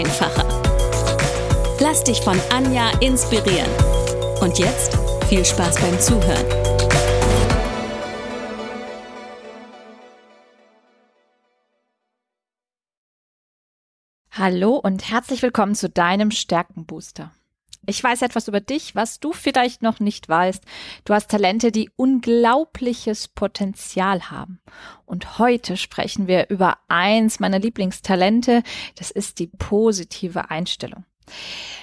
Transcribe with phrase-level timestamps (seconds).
[0.00, 0.46] einfacher.
[1.78, 3.70] Lass dich von Anja inspirieren.
[4.40, 4.98] Und jetzt
[5.28, 6.46] viel Spaß beim Zuhören.
[14.30, 17.32] Hallo und herzlich willkommen zu deinem Stärkenbooster.
[17.86, 20.62] Ich weiß etwas über dich, was du vielleicht noch nicht weißt.
[21.04, 24.60] Du hast Talente, die unglaubliches Potenzial haben.
[25.06, 28.62] Und heute sprechen wir über eins meiner Lieblingstalente.
[28.96, 31.04] Das ist die positive Einstellung.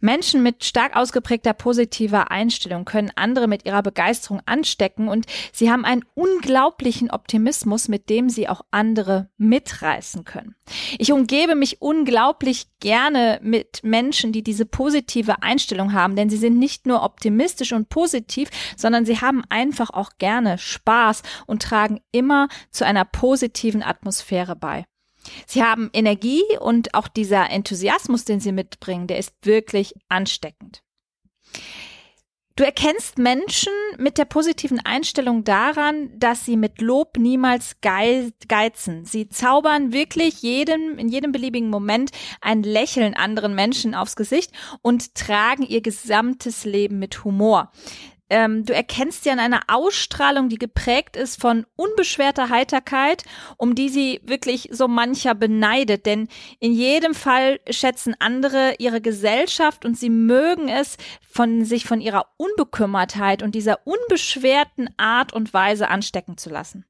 [0.00, 5.84] Menschen mit stark ausgeprägter positiver Einstellung können andere mit ihrer Begeisterung anstecken und sie haben
[5.84, 10.54] einen unglaublichen Optimismus, mit dem sie auch andere mitreißen können.
[10.98, 16.58] Ich umgebe mich unglaublich gerne mit Menschen, die diese positive Einstellung haben, denn sie sind
[16.58, 22.48] nicht nur optimistisch und positiv, sondern sie haben einfach auch gerne Spaß und tragen immer
[22.70, 24.86] zu einer positiven Atmosphäre bei.
[25.46, 30.82] Sie haben Energie und auch dieser Enthusiasmus, den sie mitbringen, der ist wirklich ansteckend.
[32.60, 39.06] Du erkennst Menschen mit der positiven Einstellung daran, dass sie mit Lob niemals geizen.
[39.06, 42.10] Sie zaubern wirklich jedem, in jedem beliebigen Moment
[42.42, 47.72] ein Lächeln anderen Menschen aufs Gesicht und tragen ihr gesamtes Leben mit Humor
[48.30, 53.24] ähm, du erkennst sie an einer Ausstrahlung, die geprägt ist von unbeschwerter Heiterkeit,
[53.56, 56.06] um die sie wirklich so mancher beneidet.
[56.06, 56.28] Denn
[56.60, 60.96] in jedem Fall schätzen andere ihre Gesellschaft und sie mögen es,
[61.28, 66.84] von sich von ihrer Unbekümmertheit und dieser unbeschwerten Art und Weise anstecken zu lassen.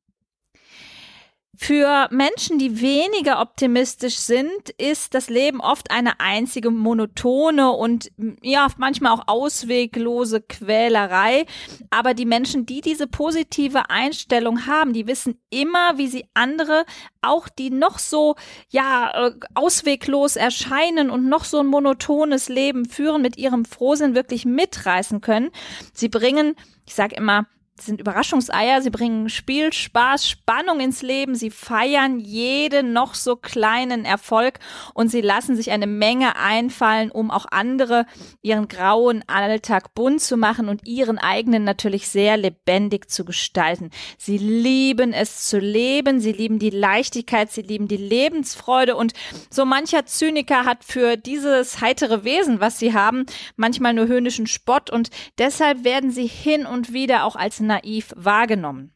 [1.62, 8.10] Für Menschen, die weniger optimistisch sind, ist das Leben oft eine einzige monotone und
[8.40, 11.44] ja, manchmal auch ausweglose Quälerei.
[11.90, 16.86] Aber die Menschen, die diese positive Einstellung haben, die wissen immer, wie sie andere,
[17.20, 18.36] auch die noch so,
[18.70, 24.46] ja, äh, ausweglos erscheinen und noch so ein monotones Leben führen, mit ihrem Frohsinn wirklich
[24.46, 25.50] mitreißen können.
[25.92, 26.56] Sie bringen,
[26.86, 27.44] ich sage immer,
[27.86, 34.04] sind Überraschungseier, sie bringen Spiel, Spaß, Spannung ins Leben, sie feiern jeden noch so kleinen
[34.04, 34.58] Erfolg
[34.94, 38.06] und sie lassen sich eine Menge einfallen, um auch andere
[38.42, 43.90] ihren grauen Alltag bunt zu machen und ihren eigenen natürlich sehr lebendig zu gestalten.
[44.18, 48.96] Sie lieben es zu leben, sie lieben die Leichtigkeit, sie lieben die Lebensfreude.
[48.96, 49.12] Und
[49.50, 53.26] so mancher Zyniker hat für dieses heitere Wesen, was sie haben,
[53.56, 54.90] manchmal nur höhnischen Spott.
[54.90, 58.92] Und deshalb werden sie hin und wieder auch als naiv wahrgenommen.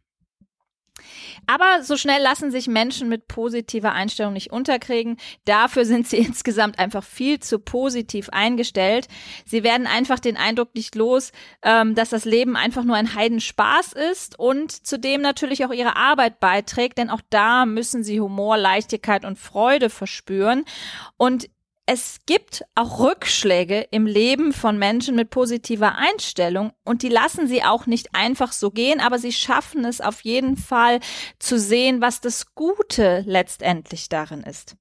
[1.47, 5.19] Aber so schnell lassen sich Menschen mit positiver Einstellung nicht unterkriegen.
[5.45, 9.09] Dafür sind sie insgesamt einfach viel zu positiv eingestellt.
[9.45, 13.93] Sie werden einfach den Eindruck nicht los, ähm, dass das Leben einfach nur ein Heidenspaß
[13.93, 19.25] ist und zudem natürlich auch ihre Arbeit beiträgt, denn auch da müssen sie Humor, Leichtigkeit
[19.25, 20.65] und Freude verspüren.
[21.17, 21.49] Und
[21.87, 27.63] es gibt auch Rückschläge im Leben von Menschen mit positiver Einstellung und die lassen sie
[27.63, 31.01] auch nicht einfach so gehen, aber sie schaffen es auf jeden Fall
[31.39, 34.77] zu sehen, was das Gute letztendlich darin ist.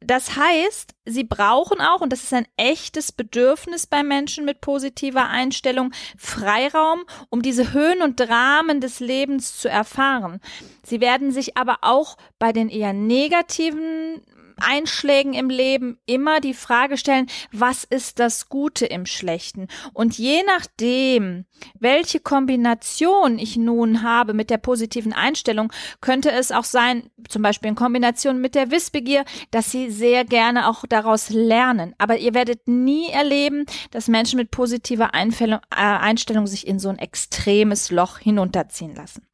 [0.00, 5.28] Das heißt, sie brauchen auch, und das ist ein echtes Bedürfnis bei Menschen mit positiver
[5.28, 10.40] Einstellung, Freiraum, um diese Höhen und Dramen des Lebens zu erfahren.
[10.84, 14.22] Sie werden sich aber auch bei den eher negativen
[14.60, 19.68] Einschlägen im Leben immer die Frage stellen, was ist das Gute im Schlechten?
[19.92, 21.44] Und je nachdem,
[21.78, 27.68] welche Kombination ich nun habe mit der positiven Einstellung, könnte es auch sein, zum Beispiel
[27.68, 31.94] in Kombination mit der Wissbegier, dass sie sehr gerne auch daraus lernen.
[31.98, 36.98] Aber ihr werdet nie erleben, dass Menschen mit positiver äh, Einstellung sich in so ein
[36.98, 39.26] extremes Loch hinunterziehen lassen.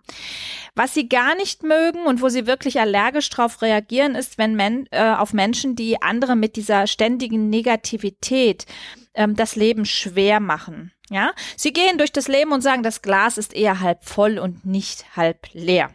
[0.75, 4.87] Was sie gar nicht mögen und wo sie wirklich allergisch drauf reagieren, ist, wenn men
[4.91, 8.65] äh, auf Menschen, die andere mit dieser ständigen Negativität
[9.15, 10.93] ähm, das Leben schwer machen.
[11.11, 14.65] Ja, sie gehen durch das Leben und sagen, das Glas ist eher halb voll und
[14.65, 15.91] nicht halb leer.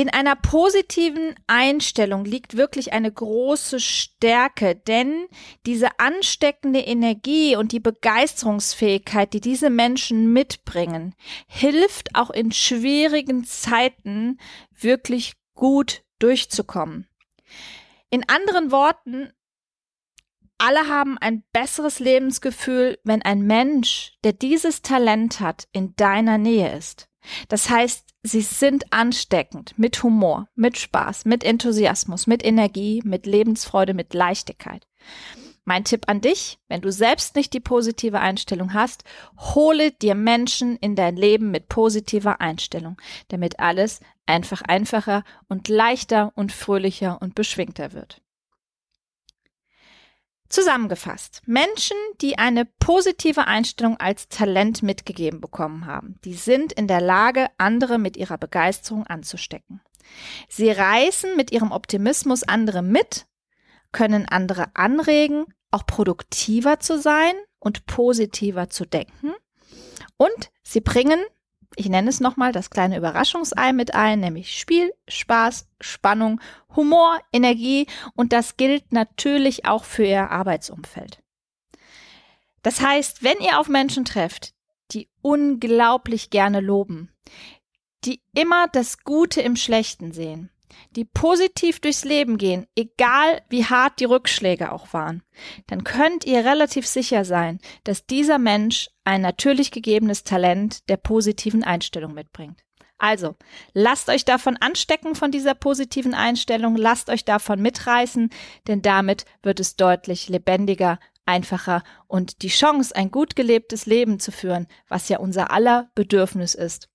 [0.00, 5.26] In einer positiven Einstellung liegt wirklich eine große Stärke, denn
[5.66, 11.14] diese ansteckende Energie und die Begeisterungsfähigkeit, die diese Menschen mitbringen,
[11.46, 14.38] hilft auch in schwierigen Zeiten
[14.72, 17.06] wirklich gut durchzukommen.
[18.08, 19.30] In anderen Worten,
[20.56, 26.74] alle haben ein besseres Lebensgefühl, wenn ein Mensch, der dieses Talent hat, in deiner Nähe
[26.74, 27.10] ist.
[27.48, 33.94] Das heißt, sie sind ansteckend mit Humor, mit Spaß, mit Enthusiasmus, mit Energie, mit Lebensfreude,
[33.94, 34.86] mit Leichtigkeit.
[35.64, 39.04] Mein Tipp an dich, wenn du selbst nicht die positive Einstellung hast,
[39.38, 42.96] hole dir Menschen in dein Leben mit positiver Einstellung,
[43.28, 48.22] damit alles einfach einfacher und leichter und fröhlicher und beschwingter wird.
[50.50, 57.00] Zusammengefasst, Menschen, die eine positive Einstellung als Talent mitgegeben bekommen haben, die sind in der
[57.00, 59.80] Lage, andere mit ihrer Begeisterung anzustecken.
[60.48, 63.26] Sie reißen mit ihrem Optimismus andere mit,
[63.92, 69.32] können andere anregen, auch produktiver zu sein und positiver zu denken.
[70.16, 71.20] Und sie bringen
[71.76, 76.40] ich nenne es nochmal das kleine Überraschungsei mit ein, nämlich Spiel, Spaß, Spannung,
[76.74, 81.22] Humor, Energie und das gilt natürlich auch für Ihr Arbeitsumfeld.
[82.62, 84.52] Das heißt, wenn ihr auf Menschen trefft,
[84.92, 87.10] die unglaublich gerne loben,
[88.04, 90.50] die immer das Gute im Schlechten sehen,
[90.90, 95.22] die positiv durchs Leben gehen, egal wie hart die Rückschläge auch waren,
[95.66, 101.64] dann könnt ihr relativ sicher sein, dass dieser Mensch ein natürlich gegebenes Talent der positiven
[101.64, 102.62] Einstellung mitbringt.
[102.98, 103.34] Also,
[103.72, 108.28] lasst euch davon anstecken von dieser positiven Einstellung, lasst euch davon mitreißen,
[108.68, 114.32] denn damit wird es deutlich lebendiger, einfacher und die Chance, ein gut gelebtes Leben zu
[114.32, 116.90] führen, was ja unser aller Bedürfnis ist,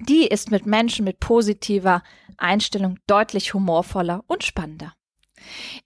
[0.00, 2.02] die ist mit Menschen mit positiver
[2.36, 4.94] Einstellung deutlich humorvoller und spannender.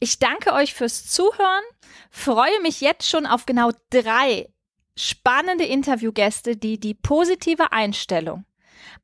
[0.01, 1.63] Ich danke euch fürs Zuhören,
[2.11, 4.49] freue mich jetzt schon auf genau drei
[4.97, 8.45] spannende Interviewgäste, die die positive Einstellung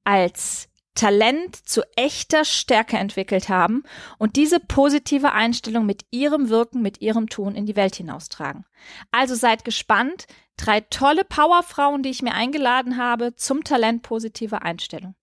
[0.05, 3.85] als Talent zu echter Stärke entwickelt haben
[4.19, 8.67] und diese positive Einstellung mit ihrem Wirken, mit ihrem Tun in die Welt hinaustragen.
[9.11, 10.27] Also seid gespannt.
[10.61, 15.15] Drei tolle Powerfrauen, die ich mir eingeladen habe zum Talent positive Einstellung.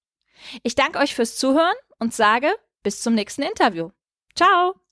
[0.63, 2.51] Ich danke euch fürs Zuhören und sage
[2.81, 3.92] bis zum nächsten Interview.
[4.36, 4.87] Ciao!